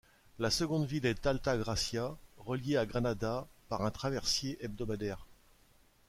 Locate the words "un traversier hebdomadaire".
3.83-5.27